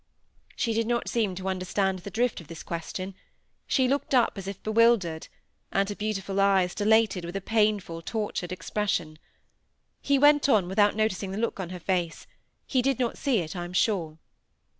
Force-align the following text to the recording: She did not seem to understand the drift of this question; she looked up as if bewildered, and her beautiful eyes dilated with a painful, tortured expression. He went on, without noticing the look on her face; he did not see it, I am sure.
She 0.55 0.73
did 0.73 0.87
not 0.87 1.07
seem 1.07 1.35
to 1.35 1.47
understand 1.47 1.99
the 1.99 2.09
drift 2.09 2.41
of 2.41 2.47
this 2.47 2.63
question; 2.63 3.13
she 3.67 3.87
looked 3.87 4.15
up 4.15 4.35
as 4.35 4.47
if 4.47 4.63
bewildered, 4.63 5.27
and 5.71 5.87
her 5.89 5.93
beautiful 5.93 6.39
eyes 6.41 6.73
dilated 6.73 7.23
with 7.23 7.35
a 7.35 7.39
painful, 7.39 8.01
tortured 8.01 8.51
expression. 8.51 9.19
He 10.01 10.17
went 10.17 10.49
on, 10.49 10.67
without 10.67 10.95
noticing 10.95 11.29
the 11.31 11.37
look 11.37 11.59
on 11.59 11.69
her 11.69 11.79
face; 11.79 12.25
he 12.65 12.81
did 12.81 12.97
not 12.97 13.15
see 13.15 13.41
it, 13.41 13.55
I 13.55 13.63
am 13.63 13.73
sure. 13.73 14.17